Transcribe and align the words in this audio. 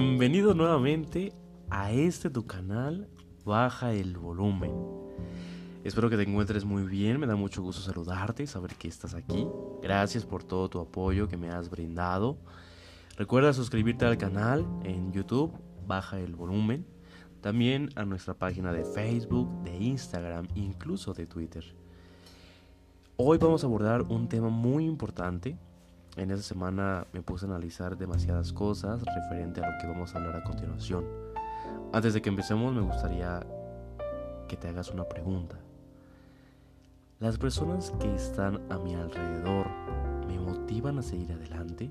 Bienvenido 0.00 0.54
nuevamente 0.54 1.32
a 1.70 1.90
este 1.90 2.30
tu 2.30 2.46
canal 2.46 3.08
Baja 3.44 3.92
el 3.92 4.16
volumen. 4.16 4.72
Espero 5.82 6.08
que 6.08 6.16
te 6.16 6.22
encuentres 6.22 6.64
muy 6.64 6.84
bien, 6.84 7.18
me 7.18 7.26
da 7.26 7.34
mucho 7.34 7.62
gusto 7.62 7.82
saludarte 7.82 8.46
saber 8.46 8.76
que 8.76 8.86
estás 8.86 9.14
aquí. 9.14 9.44
Gracias 9.82 10.24
por 10.24 10.44
todo 10.44 10.70
tu 10.70 10.78
apoyo 10.78 11.26
que 11.26 11.36
me 11.36 11.48
has 11.50 11.68
brindado. 11.68 12.38
Recuerda 13.16 13.52
suscribirte 13.52 14.04
al 14.04 14.16
canal 14.18 14.64
en 14.84 15.10
YouTube 15.12 15.52
Baja 15.84 16.20
el 16.20 16.36
volumen, 16.36 16.86
también 17.40 17.90
a 17.96 18.04
nuestra 18.04 18.34
página 18.34 18.72
de 18.72 18.84
Facebook, 18.84 19.64
de 19.64 19.78
Instagram, 19.78 20.46
incluso 20.54 21.12
de 21.12 21.26
Twitter. 21.26 21.64
Hoy 23.16 23.38
vamos 23.38 23.64
a 23.64 23.66
abordar 23.66 24.02
un 24.02 24.28
tema 24.28 24.48
muy 24.48 24.84
importante 24.84 25.58
en 26.18 26.32
esta 26.32 26.42
semana 26.42 27.06
me 27.12 27.22
puse 27.22 27.46
a 27.46 27.48
analizar 27.48 27.96
demasiadas 27.96 28.52
cosas 28.52 29.02
referente 29.02 29.62
a 29.62 29.70
lo 29.70 29.78
que 29.78 29.86
vamos 29.86 30.14
a 30.14 30.18
hablar 30.18 30.36
a 30.36 30.42
continuación. 30.42 31.04
Antes 31.92 32.12
de 32.12 32.20
que 32.20 32.28
empecemos 32.28 32.74
me 32.74 32.80
gustaría 32.80 33.46
que 34.48 34.56
te 34.56 34.68
hagas 34.68 34.90
una 34.90 35.04
pregunta. 35.04 35.56
¿Las 37.20 37.38
personas 37.38 37.92
que 38.00 38.12
están 38.14 38.60
a 38.70 38.78
mi 38.78 38.94
alrededor 38.94 39.68
me 40.26 40.38
motivan 40.38 40.98
a 40.98 41.02
seguir 41.02 41.32
adelante? 41.32 41.90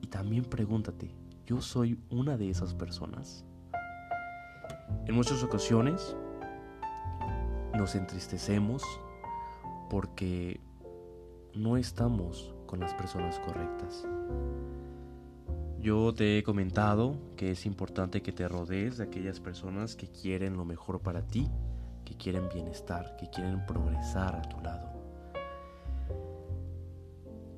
Y 0.00 0.06
también 0.08 0.44
pregúntate, 0.44 1.14
¿yo 1.46 1.60
soy 1.60 2.00
una 2.10 2.36
de 2.36 2.50
esas 2.50 2.74
personas? 2.74 3.44
En 5.06 5.14
muchas 5.14 5.42
ocasiones 5.42 6.16
nos 7.74 7.94
entristecemos 7.94 8.82
porque 9.90 10.60
no 11.54 11.76
estamos 11.76 12.54
con 12.66 12.80
las 12.80 12.94
personas 12.94 13.38
correctas. 13.40 14.06
Yo 15.80 16.12
te 16.12 16.38
he 16.38 16.42
comentado 16.42 17.16
que 17.36 17.52
es 17.52 17.64
importante 17.64 18.20
que 18.22 18.32
te 18.32 18.48
rodees 18.48 18.98
de 18.98 19.04
aquellas 19.04 19.40
personas 19.40 19.96
que 19.96 20.08
quieren 20.08 20.56
lo 20.56 20.64
mejor 20.64 21.00
para 21.00 21.22
ti, 21.22 21.48
que 22.04 22.16
quieren 22.16 22.48
bienestar, 22.52 23.16
que 23.16 23.30
quieren 23.30 23.64
progresar 23.64 24.34
a 24.34 24.42
tu 24.42 24.60
lado. 24.60 24.88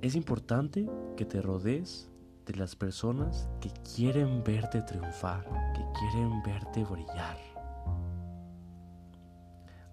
Es 0.00 0.14
importante 0.14 0.88
que 1.16 1.24
te 1.24 1.42
rodees 1.42 2.10
de 2.46 2.54
las 2.54 2.76
personas 2.76 3.48
que 3.60 3.70
quieren 3.96 4.44
verte 4.44 4.82
triunfar, 4.82 5.44
que 5.74 5.82
quieren 5.98 6.42
verte 6.42 6.84
brillar. 6.84 7.38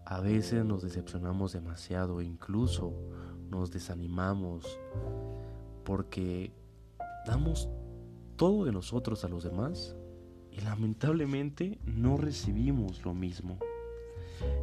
A 0.06 0.20
veces 0.20 0.66
nos 0.66 0.84
decepcionamos 0.84 1.54
demasiado, 1.54 2.22
incluso 2.22 2.94
nos 3.52 3.70
desanimamos, 3.70 4.80
porque 5.84 6.54
damos 7.28 7.70
todo 8.38 8.66
de 8.66 8.72
nosotros 8.72 9.24
a 9.26 9.28
los 9.28 9.44
demás 9.44 9.96
y 10.52 10.62
lamentablemente 10.62 11.78
no 11.86 12.18
recibimos 12.18 13.04
lo 13.06 13.14
mismo. 13.14 13.60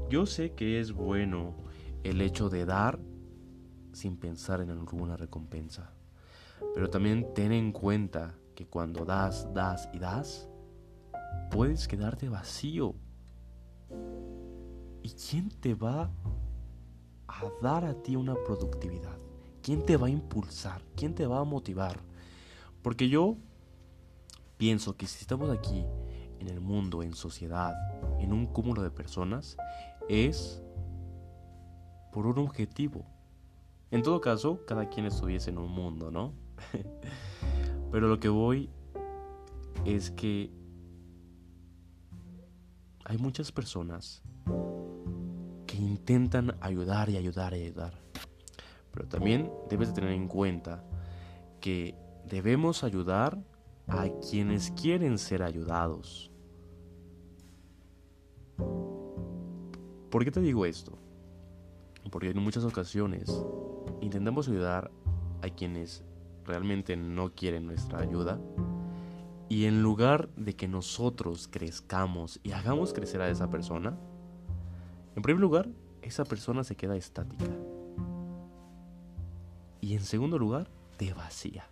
Yo 0.08 0.26
sé 0.26 0.54
que 0.54 0.80
es 0.80 0.92
bueno 0.92 1.54
el 2.02 2.20
hecho 2.20 2.48
de 2.48 2.64
dar 2.64 2.98
sin 3.92 4.16
pensar 4.16 4.60
en 4.60 4.70
alguna 4.70 5.16
recompensa, 5.16 5.92
pero 6.74 6.88
también 6.88 7.34
ten 7.34 7.52
en 7.52 7.72
cuenta 7.72 8.34
que 8.54 8.66
cuando 8.66 9.04
das, 9.04 9.52
das 9.52 9.88
y 9.92 9.98
das, 9.98 10.48
puedes 11.50 11.86
quedarte 11.86 12.28
vacío. 12.28 12.94
¿Y 15.02 15.10
quién 15.10 15.50
te 15.50 15.74
va 15.74 16.10
a 17.38 17.62
dar 17.62 17.84
a 17.84 17.94
ti 17.94 18.16
una 18.16 18.34
productividad? 18.34 19.18
¿Quién 19.62 19.84
te 19.84 19.96
va 19.96 20.06
a 20.06 20.10
impulsar? 20.10 20.82
¿Quién 20.96 21.14
te 21.14 21.26
va 21.26 21.40
a 21.40 21.44
motivar? 21.44 22.00
Porque 22.82 23.08
yo 23.08 23.36
pienso 24.56 24.96
que 24.96 25.06
si 25.06 25.20
estamos 25.20 25.50
aquí 25.50 25.84
en 26.40 26.48
el 26.48 26.60
mundo, 26.60 27.02
en 27.02 27.14
sociedad, 27.14 27.74
en 28.20 28.32
un 28.32 28.46
cúmulo 28.46 28.82
de 28.82 28.90
personas, 28.90 29.56
es 30.08 30.62
por 32.12 32.26
un 32.26 32.38
objetivo. 32.38 33.04
En 33.90 34.02
todo 34.02 34.20
caso, 34.20 34.64
cada 34.66 34.88
quien 34.88 35.06
estuviese 35.06 35.50
en 35.50 35.58
un 35.58 35.70
mundo, 35.70 36.10
¿no? 36.10 36.32
Pero 37.92 38.08
lo 38.08 38.20
que 38.20 38.28
voy 38.28 38.70
es 39.84 40.10
que 40.10 40.50
hay 43.04 43.16
muchas 43.16 43.50
personas 43.52 44.22
intentan 45.78 46.56
ayudar 46.60 47.08
y 47.10 47.16
ayudar 47.16 47.54
y 47.54 47.64
ayudar. 47.64 47.94
Pero 48.92 49.08
también 49.08 49.50
debes 49.68 49.88
de 49.88 49.94
tener 49.94 50.12
en 50.12 50.28
cuenta 50.28 50.84
que 51.60 51.94
debemos 52.26 52.84
ayudar 52.84 53.38
a 53.86 54.08
quienes 54.28 54.70
quieren 54.72 55.18
ser 55.18 55.42
ayudados. 55.42 56.30
¿Por 60.10 60.24
qué 60.24 60.30
te 60.30 60.40
digo 60.40 60.66
esto? 60.66 60.98
Porque 62.10 62.30
en 62.30 62.42
muchas 62.42 62.64
ocasiones 62.64 63.44
intentamos 64.00 64.48
ayudar 64.48 64.90
a 65.42 65.48
quienes 65.48 66.02
realmente 66.44 66.96
no 66.96 67.34
quieren 67.34 67.66
nuestra 67.66 68.00
ayuda 68.00 68.40
y 69.48 69.64
en 69.64 69.82
lugar 69.82 70.28
de 70.36 70.54
que 70.54 70.68
nosotros 70.68 71.48
crezcamos 71.48 72.38
y 72.42 72.52
hagamos 72.52 72.92
crecer 72.92 73.22
a 73.22 73.30
esa 73.30 73.50
persona, 73.50 73.98
en 75.16 75.22
primer 75.22 75.40
lugar, 75.40 75.68
esa 76.02 76.24
persona 76.24 76.64
se 76.64 76.76
queda 76.76 76.96
estática. 76.96 77.46
Y 79.80 79.94
en 79.94 80.00
segundo 80.00 80.38
lugar, 80.38 80.68
te 80.96 81.12
vacía. 81.14 81.64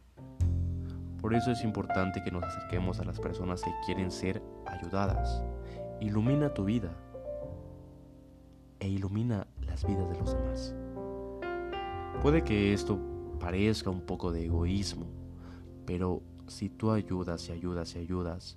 Por 1.20 1.34
eso 1.34 1.50
es 1.50 1.64
importante 1.64 2.22
que 2.22 2.30
nos 2.30 2.44
acerquemos 2.44 3.00
a 3.00 3.04
las 3.04 3.19
personas 3.19 3.62
que 3.62 3.72
quieren 3.84 4.10
ser 4.10 4.42
ayudadas. 4.66 5.42
Ilumina 6.00 6.54
tu 6.54 6.64
vida 6.64 6.91
e 8.78 8.88
ilumina 8.88 9.47
las 9.66 9.84
vidas 9.86 10.08
de 10.08 10.18
los 10.18 10.34
demás. 10.34 10.74
Puede 12.22 12.44
que 12.44 12.72
esto 12.72 12.98
parezca 13.41 13.91
un 13.91 14.03
poco 14.03 14.32
de 14.32 14.47
egoísmo, 14.47 15.06
pero 15.84 16.22
si 16.47 16.68
tú 16.68 16.92
ayudas 16.92 17.48
y 17.48 17.53
ayudas 17.53 17.94
y 17.97 17.98
ayudas, 17.98 18.56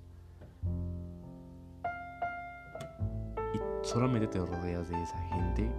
solamente 3.82 4.26
te 4.26 4.38
rodeas 4.38 4.88
de 4.88 5.02
esa 5.02 5.18
gente, 5.34 5.70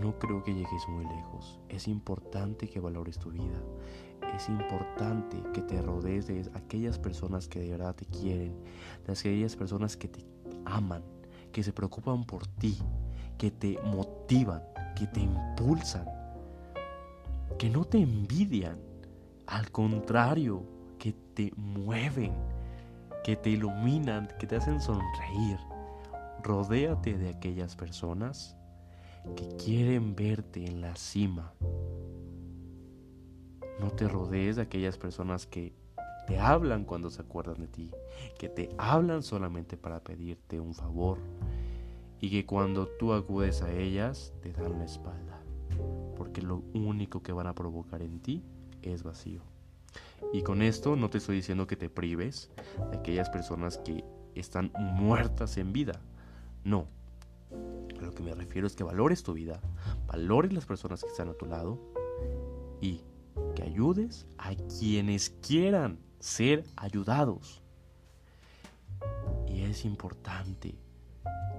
no 0.00 0.18
creo 0.18 0.42
que 0.42 0.54
llegues 0.54 0.88
muy 0.88 1.04
lejos. 1.04 1.60
Es 1.68 1.88
importante 1.88 2.68
que 2.68 2.80
valores 2.80 3.18
tu 3.18 3.30
vida. 3.30 3.60
Es 4.34 4.48
importante 4.48 5.42
que 5.52 5.62
te 5.62 5.82
rodees 5.82 6.26
de 6.26 6.48
aquellas 6.54 6.98
personas 6.98 7.48
que 7.48 7.60
de 7.60 7.70
verdad 7.70 7.94
te 7.94 8.06
quieren, 8.06 8.54
de 9.06 9.12
aquellas 9.12 9.56
personas 9.56 9.96
que 9.96 10.08
te 10.08 10.24
aman, 10.64 11.02
que 11.52 11.62
se 11.62 11.72
preocupan 11.72 12.24
por 12.24 12.46
ti, 12.46 12.78
que 13.38 13.50
te 13.50 13.78
motivan, 13.84 14.62
que 14.96 15.06
te 15.06 15.20
impulsan, 15.20 16.06
que 17.58 17.68
no 17.68 17.84
te 17.84 17.98
envidian, 17.98 18.78
al 19.46 19.70
contrario, 19.70 20.62
que 20.98 21.12
te 21.34 21.52
mueven, 21.56 22.32
que 23.24 23.36
te 23.36 23.50
iluminan, 23.50 24.28
que 24.38 24.46
te 24.46 24.56
hacen 24.56 24.80
sonreír 24.80 25.58
Rodéate 26.42 27.18
de 27.18 27.28
aquellas 27.28 27.76
personas 27.76 28.56
que 29.36 29.48
quieren 29.56 30.14
verte 30.14 30.64
en 30.64 30.80
la 30.80 30.96
cima. 30.96 31.52
No 33.78 33.90
te 33.90 34.08
rodees 34.08 34.56
de 34.56 34.62
aquellas 34.62 34.96
personas 34.98 35.46
que 35.46 35.74
te 36.26 36.38
hablan 36.38 36.84
cuando 36.84 37.10
se 37.10 37.22
acuerdan 37.22 37.60
de 37.60 37.68
ti, 37.68 37.90
que 38.38 38.48
te 38.48 38.70
hablan 38.78 39.22
solamente 39.22 39.76
para 39.76 40.00
pedirte 40.00 40.60
un 40.60 40.74
favor 40.74 41.18
y 42.20 42.30
que 42.30 42.46
cuando 42.46 42.86
tú 42.86 43.12
acudes 43.12 43.62
a 43.62 43.72
ellas 43.72 44.32
te 44.42 44.52
dan 44.52 44.78
la 44.78 44.84
espalda, 44.84 45.40
porque 46.16 46.42
lo 46.42 46.62
único 46.74 47.22
que 47.22 47.32
van 47.32 47.46
a 47.46 47.54
provocar 47.54 48.02
en 48.02 48.20
ti 48.20 48.44
es 48.82 49.02
vacío. 49.02 49.42
Y 50.32 50.42
con 50.42 50.62
esto 50.62 50.96
no 50.96 51.10
te 51.10 51.18
estoy 51.18 51.36
diciendo 51.36 51.66
que 51.66 51.76
te 51.76 51.88
prives 51.88 52.50
de 52.90 52.98
aquellas 52.98 53.30
personas 53.30 53.78
que 53.78 54.04
están 54.34 54.70
muertas 54.76 55.56
en 55.56 55.72
vida, 55.72 56.00
no. 56.64 56.88
A 57.98 58.02
lo 58.02 58.14
que 58.14 58.22
me 58.22 58.34
refiero 58.34 58.66
es 58.66 58.76
que 58.76 58.84
valores 58.84 59.22
tu 59.22 59.34
vida, 59.34 59.60
valores 60.06 60.52
las 60.52 60.66
personas 60.66 61.02
que 61.02 61.08
están 61.08 61.28
a 61.28 61.34
tu 61.34 61.46
lado 61.46 61.78
y 62.80 63.02
que 63.54 63.62
ayudes 63.62 64.26
a 64.38 64.54
quienes 64.78 65.30
quieran 65.30 65.98
ser 66.18 66.64
ayudados. 66.76 67.62
Y 69.46 69.62
es 69.62 69.84
importante 69.84 70.78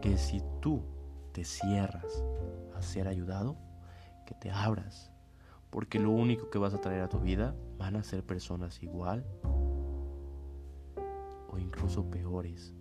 que 0.01 0.17
si 0.17 0.41
tú 0.61 0.83
te 1.31 1.43
cierras 1.43 2.23
a 2.75 2.81
ser 2.81 3.07
ayudado, 3.07 3.57
que 4.25 4.33
te 4.33 4.51
abras, 4.51 5.11
porque 5.69 5.99
lo 5.99 6.11
único 6.11 6.49
que 6.49 6.59
vas 6.59 6.73
a 6.73 6.81
traer 6.81 7.01
a 7.01 7.09
tu 7.09 7.19
vida 7.19 7.55
van 7.77 7.95
a 7.95 8.03
ser 8.03 8.25
personas 8.25 8.81
igual 8.83 9.25
o 11.49 11.57
incluso 11.57 12.09
peores 12.09 12.73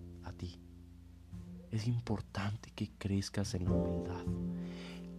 es 1.71 1.87
importante 1.87 2.71
que 2.75 2.91
crezcas 2.99 3.55
en 3.55 3.65
la 3.65 3.73
humildad, 3.73 4.25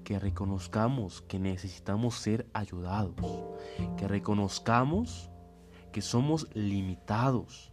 que 0.03 0.19
reconozcamos 0.19 1.21
que 1.21 1.39
necesitamos 1.39 2.15
ser 2.15 2.49
ayudados, 2.53 3.15
que 3.97 4.07
reconozcamos 4.07 5.29
que 5.91 6.01
somos 6.01 6.47
limitados, 6.53 7.71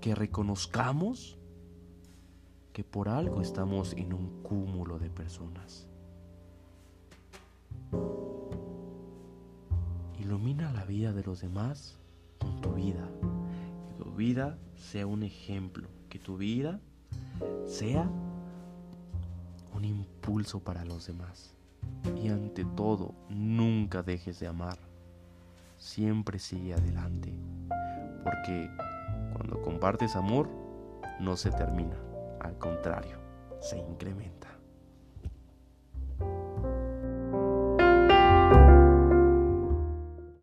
que 0.00 0.14
reconozcamos 0.14 1.38
que 2.72 2.84
por 2.84 3.08
algo 3.08 3.40
estamos 3.40 3.92
en 3.94 4.12
un 4.12 4.42
cúmulo 4.42 4.98
de 4.98 5.10
personas. 5.10 5.86
Ilumina 10.18 10.72
la 10.72 10.84
vida 10.84 11.12
de 11.12 11.22
los 11.22 11.40
demás 11.40 11.98
con 12.38 12.60
tu 12.60 12.72
vida. 12.72 13.08
Que 13.88 14.04
tu 14.04 14.10
vida 14.12 14.58
sea 14.74 15.06
un 15.06 15.22
ejemplo. 15.22 15.88
Que 16.08 16.18
tu 16.18 16.36
vida 16.36 16.80
sea 17.66 18.08
un 19.74 19.84
impulso 19.84 20.60
para 20.60 20.84
los 20.84 21.06
demás. 21.06 21.54
Y 22.22 22.28
ante 22.28 22.64
todo, 22.64 23.14
nunca 23.28 24.02
dejes 24.02 24.40
de 24.40 24.46
amar. 24.46 24.78
Siempre 25.76 26.38
sigue 26.38 26.74
adelante. 26.74 27.32
Porque 28.22 28.70
cuando 29.32 29.60
compartes 29.62 30.16
amor, 30.16 30.48
no 31.20 31.36
se 31.36 31.50
termina. 31.50 31.96
Al 32.40 32.58
contrario, 32.58 33.18
se 33.60 33.78
incrementa. 33.78 34.43